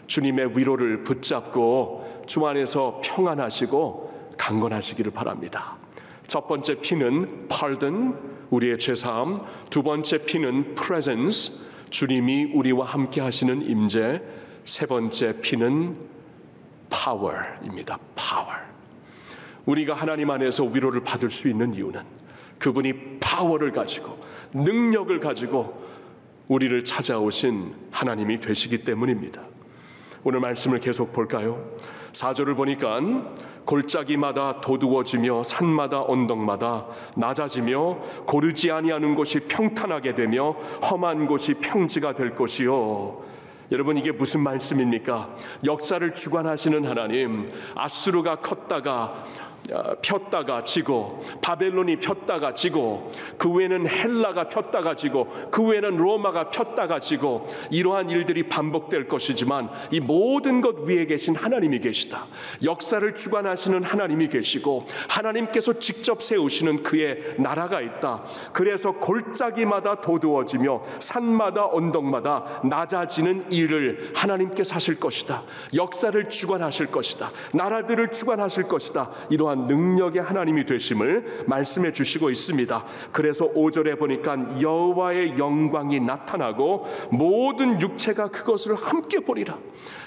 주님의 0.07 0.57
위로를 0.57 1.03
붙잡고 1.03 2.23
주 2.27 2.45
안에서 2.45 3.01
평안하시고 3.03 4.35
강건하시기를 4.37 5.11
바랍니다. 5.11 5.77
첫 6.27 6.47
번째 6.47 6.75
피는 6.81 7.47
pardon, 7.47 8.15
우리의 8.49 8.77
죄 8.79 8.95
사함. 8.95 9.35
두 9.69 9.81
번째 9.83 10.25
피는 10.25 10.75
presence, 10.75 11.65
주님이 11.89 12.51
우리와 12.53 12.85
함께 12.85 13.21
하시는 13.21 13.61
임재. 13.61 14.21
세 14.63 14.85
번째 14.85 15.41
피는 15.41 15.95
power입니다. 16.89 17.97
power. 18.15 18.67
우리가 19.65 19.93
하나님 19.93 20.29
안에서 20.29 20.63
위로를 20.63 21.01
받을 21.03 21.31
수 21.31 21.49
있는 21.49 21.73
이유는 21.73 22.01
그분이 22.59 23.19
파워를 23.19 23.71
가지고 23.71 24.17
능력을 24.53 25.19
가지고 25.19 25.87
우리를 26.47 26.83
찾아오신 26.85 27.73
하나님이 27.91 28.39
되시기 28.39 28.83
때문입니다. 28.83 29.41
오늘 30.23 30.39
말씀을 30.39 30.79
계속 30.79 31.13
볼까요? 31.13 31.71
4절을 32.11 32.55
보니까 32.55 32.99
골짜기마다 33.65 34.61
도두어지며 34.61 35.43
산마다 35.43 36.01
언덕마다 36.01 36.87
낮아지며 37.15 37.97
고르지 38.25 38.71
아니하는 38.71 39.13
곳이 39.13 39.41
평탄하게 39.41 40.15
되며 40.15 40.51
험한 40.89 41.27
곳이 41.27 41.55
평지가 41.55 42.15
될 42.15 42.33
것이요 42.33 43.25
여러분 43.71 43.97
이게 43.97 44.13
무슨 44.13 44.41
말씀입니까? 44.41 45.35
역사를 45.65 46.13
주관하시는 46.13 46.85
하나님 46.85 47.51
아수르가 47.75 48.37
컸다가 48.37 49.23
어, 49.25 49.46
폈다가 50.01 50.63
지고 50.63 51.21
바벨론이 51.41 51.97
폈다가 51.97 52.53
지고 52.53 53.11
그 53.37 53.51
외에는 53.51 53.87
헬라가 53.87 54.47
폈다가 54.47 54.95
지고 54.95 55.27
그 55.51 55.63
외에는 55.63 55.97
로마가 55.97 56.51
폈다가 56.51 56.99
지고 56.99 57.47
이러한 57.69 58.09
일들이 58.09 58.47
반복될 58.47 59.07
것이지만 59.07 59.69
이 59.91 59.99
모든 59.99 60.61
것 60.61 60.77
위에 60.87 61.05
계신 61.05 61.35
하나님이 61.35 61.79
계시다. 61.79 62.27
역사를 62.63 63.13
주관하시는 63.13 63.83
하나님이 63.83 64.29
계시고 64.29 64.85
하나님께서 65.09 65.79
직접 65.79 66.21
세우시는 66.21 66.83
그의 66.83 67.35
나라가 67.37 67.81
있다. 67.81 68.23
그래서 68.53 68.93
골짜기마다 68.93 70.01
도두어지며 70.01 70.83
산마다 70.99 71.67
언덕마다 71.67 72.61
낮아지는 72.63 73.51
일을 73.51 74.11
하나님께서 74.15 74.75
하실 74.75 74.99
것이다. 74.99 75.43
역사를 75.73 76.29
주관하실 76.29 76.87
것이다. 76.87 77.31
나라들을 77.53 78.11
주관하실 78.11 78.67
것이다. 78.67 79.09
이러한 79.29 79.56
어마어마한 79.57 79.65
능력의 79.65 80.21
하나님이 80.21 80.65
되심을 80.65 81.43
말씀해 81.47 81.91
주시고 81.91 82.29
있습니다. 82.29 82.85
그래서 83.11 83.51
5절에 83.51 83.97
보니까 83.97 84.61
여호와의 84.61 85.37
영광이 85.37 85.99
나타나고 86.01 86.85
모든 87.11 87.81
육체가 87.81 88.27
그것을 88.27 88.75
함께 88.75 89.19
보리라. 89.19 89.57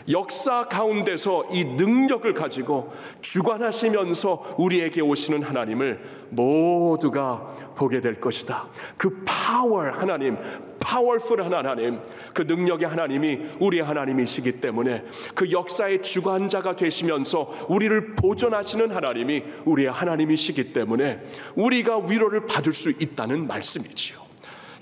역사 0.08 0.64
가운데서 0.64 1.48
이 1.52 1.64
능력을 1.64 2.32
가지고 2.34 2.92
주관하시면서 3.20 4.54
우리에게 4.58 5.02
오시는 5.02 5.42
하나님을 5.42 6.00
모두가 6.30 7.46
보게 7.76 8.00
될 8.00 8.20
것이다. 8.20 8.68
그 8.96 9.22
파워 9.24 9.82
하나님, 9.82 10.36
파워풀한 10.80 11.52
하나님, 11.54 12.00
그 12.34 12.42
능력의 12.42 12.88
하나님이 12.88 13.38
우리 13.60 13.80
하나님이시기 13.80 14.60
때문에 14.60 15.04
그 15.34 15.52
역사의 15.52 16.02
주관자가 16.02 16.76
되시면서 16.76 17.66
우리를 17.68 18.16
보존하시는 18.16 18.90
하나님이 18.90 19.44
우리의 19.64 19.90
하나님이시기 19.90 20.72
때문에 20.72 21.20
우리가 21.54 21.98
위로를 21.98 22.46
받을 22.46 22.72
수 22.72 22.90
있다는 22.90 23.46
말씀이지요. 23.46 24.20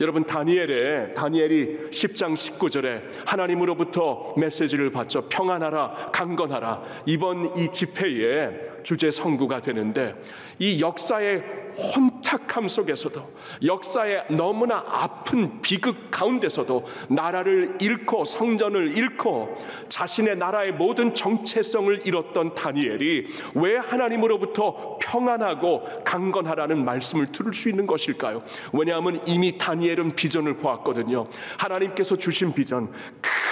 여러분 0.01 0.23
다니엘에 0.23 1.13
다니엘이 1.15 1.91
10장 1.91 2.35
19절에 2.35 3.03
하나님으로부터 3.27 4.35
메시지를 4.37 4.93
받죠. 4.93 5.29
평안하라, 5.29 6.11
강건하라. 6.13 6.83
이번 7.07 7.57
이 7.57 7.69
집회의 7.69 8.59
주제 8.85 9.11
성구가 9.11 9.61
되는데 9.61 10.15
이 10.61 10.81
역사의 10.81 11.58
혼탁함 11.79 12.67
속에서도 12.67 13.39
역사의 13.65 14.25
너무나 14.31 14.85
아픈 14.89 15.63
비극 15.63 16.11
가운데서도 16.11 16.87
나라를 17.09 17.79
잃고 17.81 18.25
성전을 18.25 18.97
잃고 18.97 19.55
자신의 19.89 20.37
나라의 20.39 20.73
모든 20.73 21.15
정체성을 21.15 22.07
잃었던 22.07 22.55
다니엘이 22.55 23.27
왜 23.55 23.77
하나님으로부터 23.77 24.99
평안하고 25.01 26.03
강건하라는 26.05 26.85
말씀을 26.85 27.31
들을 27.31 27.55
수 27.55 27.69
있는 27.69 27.87
것일까요? 27.87 28.43
왜냐하면 28.73 29.21
이미 29.27 29.57
다니엘은 29.57 30.17
비전을 30.17 30.59
보았거든요. 30.59 31.29
하나님께서 31.57 32.17
주신 32.17 32.53
비전 32.53 32.93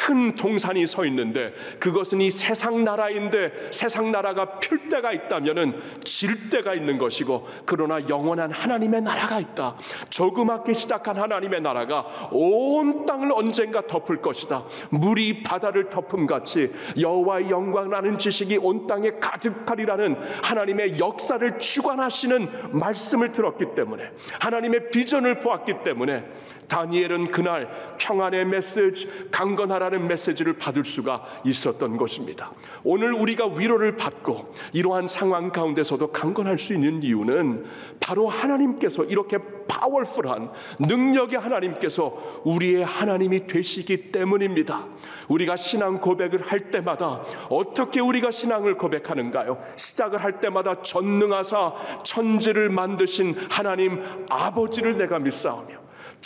큰 0.07 0.37
동산이 0.37 0.87
서 0.87 1.05
있는데 1.07 1.53
그것은 1.81 2.21
이 2.21 2.31
세상 2.31 2.85
나라인데 2.85 3.71
세상 3.73 4.12
나라가 4.12 4.61
필 4.61 4.88
때가 4.88 5.11
있다면은 5.11 5.81
질 6.05 6.49
때가 6.49 6.75
있는 6.75 6.97
것이고 6.97 7.45
그러나 7.64 7.99
영원한 8.09 8.53
하나님의 8.53 9.01
나라가 9.01 9.40
있다. 9.40 9.77
조그맣게 10.09 10.75
시작한 10.75 11.16
하나님의 11.16 11.61
나라가 11.61 12.07
온 12.31 13.05
땅을 13.05 13.33
언젠가 13.33 13.85
덮을 13.85 14.23
것이다. 14.23 14.66
물이 14.90 15.42
바다를 15.42 15.90
덮음 15.90 16.27
같이 16.27 16.73
여호와의 16.97 17.51
영광이라는 17.51 18.21
지식이 18.21 18.59
온 18.59 18.87
땅에 18.87 19.11
가득하리라는 19.21 20.19
하나님의 20.45 21.01
역사를 21.01 21.59
주관하시는 21.59 22.71
말씀을 22.71 23.33
들었기 23.33 23.75
때문에 23.75 24.05
하나님의 24.38 24.92
비전을 24.92 25.40
보았기 25.40 25.83
때문에 25.83 26.25
다니엘은 26.69 27.27
그날 27.27 27.69
평안의 27.99 28.47
메시지, 28.47 29.09
강건하라는 29.31 30.07
메시지를 30.09 30.55
받을 30.55 30.85
수가 30.85 31.25
있었던 31.45 31.97
것입니다. 31.97 32.53
오늘 32.85 33.13
우리가 33.13 33.47
위로를 33.47 33.97
받고 33.97 34.53
이러한 34.73 35.07
상황 35.07 35.51
가운데서도 35.51 36.13
강건할 36.13 36.59
수 36.59 36.75
있는 36.75 37.03
이유는 37.03 37.65
바로 38.01 38.29
하나님께서 38.29 39.05
이렇게 39.05 39.39
파워풀한 39.69 40.51
능력의 40.81 41.39
하나님께서 41.39 42.43
우리의 42.45 42.85
하나님이 42.85 43.47
되시기 43.47 44.13
때문입니다. 44.13 44.87
우리가 45.29 45.57
신앙 45.57 46.01
고백을 46.01 46.43
할 46.43 46.71
때마다 46.71 47.23
어떻게 47.49 48.01
우리가 48.01 48.31
신앙을 48.31 48.77
고백하는가요? 48.77 49.59
시작을 49.77 50.23
할 50.23 50.41
때마다 50.41 50.83
전능하사 50.83 51.75
천지를 52.05 52.71
만드신 52.71 53.35
하나님 53.51 54.03
아버지를 54.29 54.97
내가 54.97 55.19
믿사오며 55.19 55.76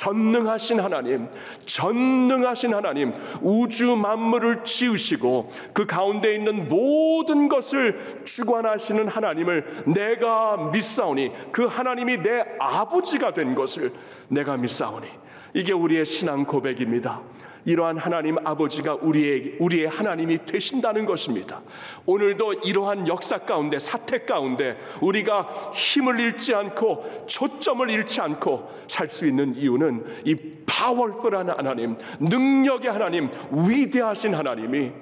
전능하신 0.00 0.80
하나님, 0.80 1.28
전능하신 1.66 2.72
하나님, 2.72 3.12
우주 3.42 3.96
만물을 3.96 4.64
지으시고 4.64 5.50
그 5.74 5.84
가운데 5.84 6.34
있는 6.34 6.70
모든 6.70 7.50
것을 7.50 8.22
주관하시는 8.24 9.08
하나님을 9.08 9.84
내가 9.88 10.70
믿사오니 10.72 11.52
그 11.52 11.66
하나님이 11.66 12.22
내 12.22 12.42
아버지가 12.58 13.34
된 13.34 13.54
것을 13.54 13.92
내가 14.28 14.56
믿사오니 14.56 15.06
이게 15.52 15.74
우리의 15.74 16.06
신앙 16.06 16.46
고백입니다. 16.46 17.20
이러한 17.64 17.98
하나님 17.98 18.36
아버지가 18.46 18.94
우리의 18.94 19.56
우리의 19.58 19.86
하나님이 19.88 20.46
되신다는 20.46 21.04
것입니다. 21.06 21.60
오늘도 22.06 22.54
이러한 22.64 23.06
역사 23.08 23.38
가운데 23.38 23.78
사태 23.78 24.24
가운데 24.24 24.78
우리가 25.00 25.72
힘을 25.74 26.20
잃지 26.20 26.54
않고 26.54 27.26
초점을 27.26 27.88
잃지 27.90 28.20
않고 28.20 28.70
살 28.88 29.10
수 29.10 29.26
있는 29.26 29.56
이유는 29.56 30.04
이 30.24 30.36
파워풀한 30.66 31.50
하나님, 31.50 31.96
능력의 32.20 32.90
하나님, 32.90 33.28
위대하신 33.50 34.34
하나님이 34.34 34.92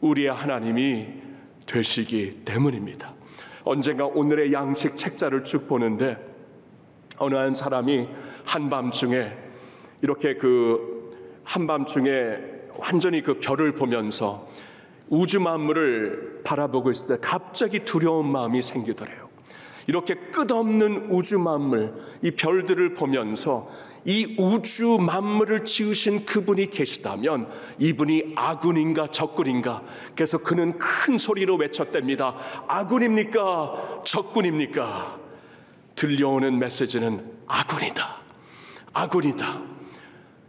우리의 0.00 0.32
하나님이 0.32 1.06
되시기 1.66 2.42
때문입니다. 2.44 3.14
언젠가 3.62 4.06
오늘의 4.06 4.52
양식 4.52 4.96
책자를 4.96 5.44
쭉 5.44 5.68
보는데 5.68 6.16
어느 7.18 7.34
한 7.34 7.52
사람이 7.54 8.08
한밤중에 8.44 9.32
이렇게 10.00 10.34
그 10.36 10.97
한밤중에 11.48 12.36
완전히 12.76 13.22
그 13.22 13.40
별을 13.40 13.72
보면서 13.74 14.46
우주 15.08 15.40
만물을 15.40 16.42
바라보고 16.44 16.90
있을 16.90 17.08
때 17.08 17.16
갑자기 17.20 17.80
두려운 17.80 18.30
마음이 18.30 18.60
생기더래요. 18.60 19.28
이렇게 19.86 20.14
끝없는 20.14 21.08
우주 21.10 21.38
만물, 21.38 21.94
이 22.20 22.32
별들을 22.32 22.92
보면서 22.92 23.70
이 24.04 24.36
우주 24.38 24.98
만물을 25.00 25.64
지으신 25.64 26.26
그분이 26.26 26.68
계시다면 26.68 27.48
이분이 27.78 28.34
아군인가 28.36 29.06
적군인가? 29.06 29.82
그래서 30.14 30.36
그는 30.36 30.76
큰 30.76 31.16
소리로 31.16 31.56
외쳤답니다. 31.56 32.36
아군입니까? 32.66 34.02
적군입니까? 34.04 35.18
들려오는 35.94 36.58
메시지는 36.58 37.24
아군이다. 37.46 38.18
아군이다. 38.92 39.77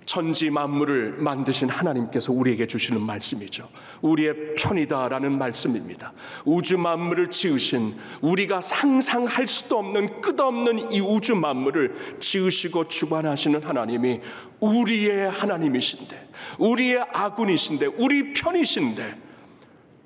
천지 0.09 0.49
만물을 0.49 1.17
만드신 1.19 1.69
하나님께서 1.69 2.33
우리에게 2.33 2.65
주시는 2.65 2.99
말씀이죠. 2.99 3.69
우리의 4.01 4.55
편이다라는 4.55 5.37
말씀입니다. 5.37 6.13
우주 6.45 6.79
만물을 6.79 7.29
지으신 7.29 7.95
우리가 8.19 8.59
상상할 8.59 9.45
수도 9.45 9.77
없는 9.77 10.19
끝없는 10.21 10.93
이 10.93 10.99
우주 10.99 11.35
만물을 11.35 12.17
지으시고 12.19 12.87
주관하시는 12.87 13.63
하나님이 13.63 14.21
우리의 14.59 15.29
하나님이신데, 15.29 16.29
우리의 16.57 17.05
아군이신데, 17.13 17.85
우리 17.99 18.33
편이신데, 18.33 19.15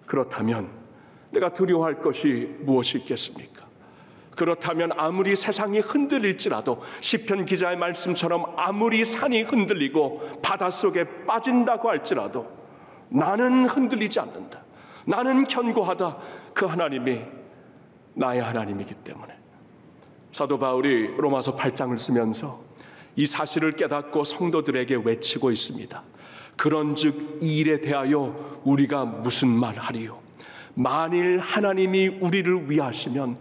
그렇다면 0.05 0.69
내가 1.31 1.53
두려워할 1.53 2.01
것이 2.01 2.49
무엇이 2.59 2.97
있겠습니까? 2.97 3.65
그렇다면 4.35 4.91
아무리 4.97 5.35
세상이 5.35 5.79
흔들릴지라도 5.79 6.81
시편 7.01 7.45
기자의 7.45 7.77
말씀처럼 7.77 8.53
아무리 8.57 9.05
산이 9.05 9.43
흔들리고 9.43 10.41
바닷속에 10.41 11.25
빠진다고 11.25 11.89
할지라도 11.89 12.47
나는 13.09 13.65
흔들리지 13.65 14.19
않는다. 14.19 14.63
나는 15.05 15.45
견고하다. 15.45 16.17
그 16.53 16.65
하나님이 16.65 17.21
나의 18.15 18.41
하나님이기 18.41 18.95
때문에 18.95 19.33
사도 20.31 20.57
바울이 20.57 21.15
로마서 21.17 21.55
8장을 21.55 21.95
쓰면서 21.97 22.59
이 23.15 23.27
사실을 23.27 23.73
깨닫고 23.73 24.23
성도들에게 24.23 25.01
외치고 25.03 25.51
있습니다. 25.51 26.03
그런즉 26.55 27.39
이 27.41 27.57
일에 27.57 27.81
대하여 27.81 28.61
우리가 28.63 29.05
무슨 29.05 29.49
말하리요? 29.49 30.19
만일 30.75 31.39
하나님이 31.39 32.07
우리를 32.07 32.71
위하시면 32.71 33.37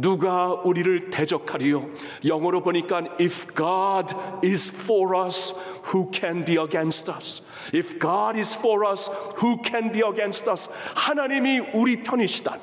누가 0.00 0.52
우리를 0.52 1.10
대적하리요? 1.10 1.90
영어로 2.24 2.62
보니까 2.62 3.02
if 3.20 3.46
God 3.54 4.14
is 4.44 4.70
for 4.72 5.16
us, 5.24 5.54
who 5.92 6.10
can 6.12 6.44
be 6.44 6.56
against 6.56 7.10
us? 7.10 7.42
If 7.74 7.98
God 7.98 8.36
is 8.36 8.56
for 8.56 8.88
us, 8.88 9.10
who 9.42 9.58
can 9.64 9.92
be 9.92 10.02
against 10.06 10.48
us? 10.48 10.68
하나님이 10.94 11.60
우리 11.74 12.02
편이시다면, 12.02 12.62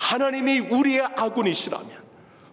하나님이 0.00 0.60
우리의 0.60 1.02
아군이시라면, 1.16 1.90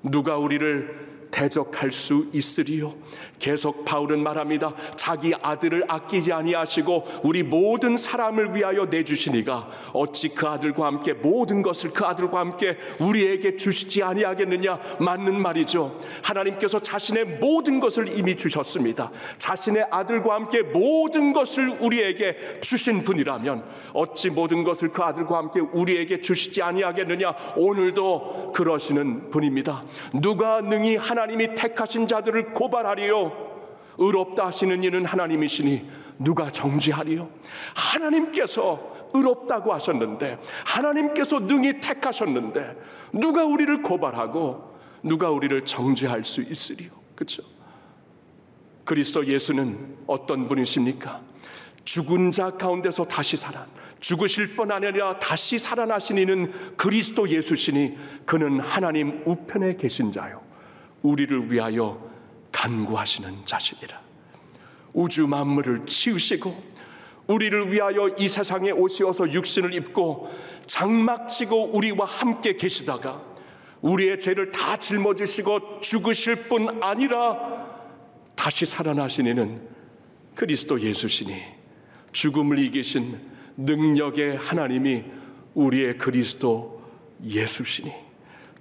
누가 0.03 0.37
우리를 0.37 1.07
대적할 1.31 1.91
수 1.91 2.29
있으리요. 2.33 2.95
계속 3.39 3.85
바울은 3.85 4.23
말합니다. 4.23 4.73
자기 4.95 5.33
아들을 5.41 5.85
아끼지 5.87 6.33
아니하시고 6.33 7.21
우리 7.23 7.43
모든 7.43 7.97
사람을 7.97 8.55
위하여 8.55 8.85
내주시니가 8.85 9.69
어찌 9.93 10.29
그 10.29 10.47
아들과 10.47 10.87
함께 10.87 11.13
모든 11.13 11.61
것을 11.61 11.91
그 11.91 12.05
아들과 12.05 12.39
함께 12.39 12.77
우리에게 12.99 13.55
주시지 13.57 14.03
아니하겠느냐 14.03 14.79
맞는 14.99 15.41
말이죠. 15.41 15.99
하나님께서 16.23 16.79
자신의 16.79 17.37
모든 17.39 17.79
것을 17.79 18.17
이미 18.17 18.35
주셨습니다. 18.35 19.11
자신의 19.37 19.87
아들과 19.91 20.35
함께 20.35 20.63
모든 20.63 21.33
것을 21.33 21.77
우리에게 21.79 22.59
주신 22.61 23.03
분이라면 23.03 23.63
어찌 23.93 24.29
모든 24.29 24.63
것을 24.63 24.89
그 24.89 25.03
아들과 25.03 25.37
함께 25.37 25.59
우리에게 25.59 26.21
주시지 26.21 26.61
아니하겠느냐 26.61 27.35
오늘도 27.55 28.53
그러시는 28.55 29.29
분입니다. 29.29 29.83
누가 30.13 30.61
능히 30.61 30.95
하나님이 30.95 31.55
택하신 31.55 32.07
자들을 32.07 32.53
고발하리요 32.53 33.26
의롭다 33.97 34.47
하시는 34.47 34.83
이는 34.83 35.05
하나님이시니 35.05 35.89
누가 36.19 36.51
정지하리요? 36.51 37.29
하나님께서 37.75 38.95
의롭다고 39.13 39.73
하셨는데 39.73 40.39
하나님께서 40.65 41.39
능히 41.39 41.79
택하셨는데 41.79 42.75
누가 43.13 43.45
우리를 43.45 43.81
고발하고 43.81 44.77
누가 45.03 45.29
우리를 45.31 45.63
정지할 45.65 46.23
수 46.23 46.41
있으리요? 46.41 46.91
그렇죠? 47.15 47.43
그리스도 48.83 49.25
예수는 49.25 49.97
어떤 50.07 50.47
분이십니까? 50.47 51.21
죽은 51.83 52.31
자 52.31 52.51
가운데서 52.51 53.05
다시 53.05 53.37
살아 53.37 53.65
죽으실 53.99 54.55
뿐 54.55 54.71
아니라 54.71 55.17
다시 55.19 55.57
살아나신 55.57 56.17
이는 56.17 56.51
그리스도 56.75 57.29
예수시니 57.29 57.97
그는 58.25 58.59
하나님 58.59 59.23
우편에 59.25 59.75
계신 59.75 60.11
자요 60.11 60.41
우리를 61.01 61.51
위하여 61.51 61.99
간구하시는 62.57 63.45
자시니라. 63.45 64.01
우주 64.93 65.27
만물을 65.27 65.85
치우시고 65.85 66.77
우리를 67.27 67.71
위하여 67.71 68.09
이 68.17 68.27
세상에 68.27 68.71
오시어서 68.71 69.31
육신을 69.31 69.75
입고 69.75 70.33
장막치고 70.65 71.75
우리와 71.75 72.05
함께 72.05 72.55
계시다가 72.55 73.21
우리의 73.81 74.19
죄를 74.19 74.51
다 74.51 74.77
짊어지시고 74.79 75.81
죽으실 75.81 76.47
뿐 76.47 76.81
아니라 76.81 77.67
다시 78.35 78.65
살아나시니는 78.65 79.61
그리스도 80.33 80.81
예수시니 80.81 81.39
죽음을 82.11 82.57
이기신 82.57 83.19
능력의 83.57 84.37
하나님이 84.37 85.03
우리의 85.53 85.99
그리스도 85.99 86.81
예수시니 87.23 88.06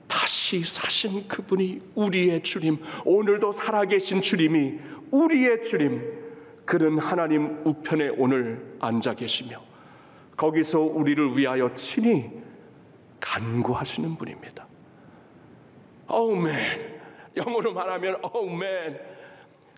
다시 0.06 0.62
사신 0.64 1.26
그분이 1.28 1.80
우리의 1.94 2.42
주님, 2.42 2.78
오늘도 3.04 3.52
살아계신 3.52 4.22
주님이 4.22 4.78
우리의 5.10 5.62
주님, 5.62 6.26
그는 6.64 6.98
하나님 6.98 7.62
우편에 7.64 8.10
오늘 8.16 8.76
앉아 8.80 9.14
계시며 9.14 9.62
거기서 10.36 10.80
우리를 10.80 11.36
위하여 11.36 11.72
친히 11.74 12.30
간구하시는 13.20 14.16
분입니다. 14.16 14.66
오맨. 16.08 17.00
영어로 17.36 17.72
말하면 17.72 18.20
오맨. 18.32 19.00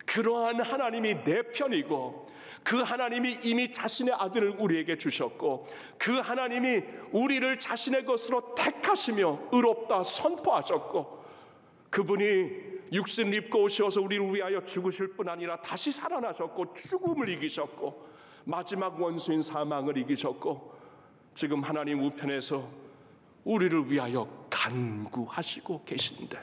그러한 0.07 0.61
하나님이 0.61 1.23
내 1.25 1.43
편이고 1.43 2.28
그 2.69 2.83
하나님이 2.83 3.39
이미 3.45 3.73
자신의 3.73 4.13
아들을 4.13 4.57
우리에게 4.59 4.99
주셨고 4.99 5.67
그 5.97 6.19
하나님이 6.19 6.83
우리를 7.13 7.59
자신의 7.59 8.05
것으로 8.05 8.55
택하시며 8.55 9.49
의롭다 9.53 10.03
선포하셨고 10.03 11.25
그분이 11.89 12.51
육신 12.93 13.33
입고 13.33 13.63
오셔서 13.63 14.03
우리를 14.03 14.35
위하여 14.35 14.63
죽으실 14.63 15.15
뿐 15.15 15.31
아니라 15.31 15.59
다시 15.63 15.91
살아나셨고 15.91 16.75
죽음을 16.75 17.31
이기셨고 17.31 18.07
마지막 18.45 19.01
원수인 19.01 19.41
사망을 19.41 19.97
이기셨고 19.97 20.75
지금 21.33 21.63
하나님 21.63 22.03
우편에서 22.05 22.69
우리를 23.45 23.91
위하여 23.91 24.47
간구하시고 24.51 25.85
계신데 25.87 26.39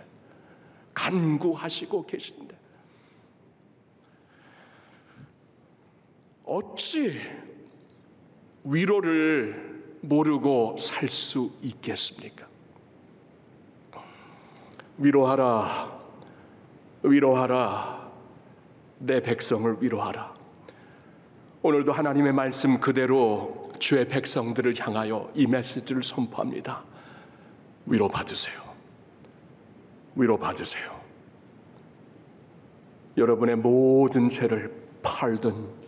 간구하시고 0.95 2.07
계신데 2.07 2.64
어찌 6.45 7.19
위로를 8.63 9.83
모르고 10.01 10.77
살 10.77 11.09
수 11.09 11.51
있겠습니까? 11.61 12.47
위로하라, 14.97 15.99
위로하라, 17.03 18.11
내 18.99 19.21
백성을 19.21 19.77
위로하라. 19.81 20.33
오늘도 21.63 21.91
하나님의 21.91 22.31
말씀 22.31 22.79
그대로 22.79 23.71
주의 23.79 24.07
백성들을 24.07 24.75
향하여 24.79 25.31
이 25.35 25.47
메시지를 25.47 26.01
선포합니다. 26.03 26.83
위로 27.87 28.07
받으세요. 28.07 28.63
위로 30.15 30.37
받으세요. 30.37 31.01
여러분의 33.17 33.57
모든 33.57 34.29
죄를 34.29 34.71
팔든 35.01 35.84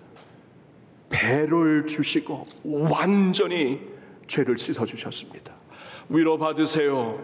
배를 1.18 1.88
주시고 1.88 2.46
완전히 2.64 3.80
죄를 4.28 4.58
씻어 4.58 4.86
주셨습니다. 4.86 5.52
위로 6.10 6.38
받으세요. 6.38 7.20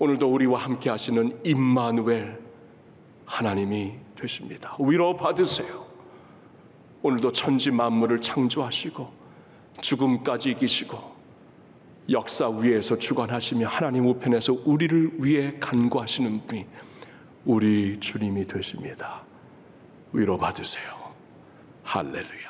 오늘도 0.00 0.32
우리와 0.32 0.58
함께 0.58 0.90
하시는 0.90 1.38
임마누엘 1.44 2.40
하나님이 3.24 3.92
되십니다. 4.16 4.76
위로 4.80 5.16
받으세요. 5.16 5.86
오늘도 7.02 7.32
천지 7.32 7.70
만물을 7.70 8.20
창조하시고 8.20 9.12
죽음까지 9.80 10.50
이기시고 10.50 10.98
역사 12.10 12.48
위에서 12.48 12.98
주관하시며 12.98 13.68
하나님 13.68 14.06
우편에서 14.06 14.56
우리를 14.64 15.12
위해 15.18 15.54
간구하시는 15.60 16.46
분이 16.46 16.66
우리 17.44 18.00
주님이 18.00 18.46
되십니다. 18.46 19.22
위로 20.12 20.36
받으세요. 20.36 20.82
할렐루야. 21.84 22.49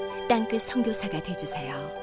땅끝 0.31 0.61
성교사가 0.61 1.21
되주세요 1.21 2.00